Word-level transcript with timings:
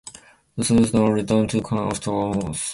The 0.55 0.63
Sultan 0.65 1.09
returned 1.11 1.51
to 1.51 1.61
Kano 1.61 1.89
after 1.91 2.09
one 2.11 2.29
month. 2.39 2.69